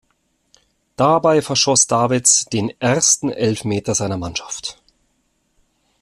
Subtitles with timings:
[0.95, 4.81] Dabei verschoss Davids den ersten Elfmeter seiner Mannschaft.